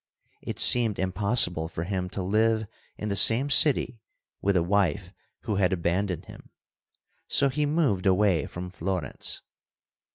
[0.41, 2.65] It seemed impossible for him to live
[2.97, 3.99] in the same city
[4.41, 6.49] with a wife who had abandoned him,
[7.27, 9.43] so he moved away from Florence.